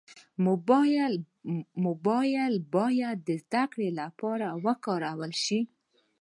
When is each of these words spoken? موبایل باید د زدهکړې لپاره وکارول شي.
موبایل 1.85 2.53
باید 2.75 3.17
د 3.27 3.29
زدهکړې 3.43 3.89
لپاره 3.99 4.47
وکارول 4.65 5.31
شي. 5.43 5.59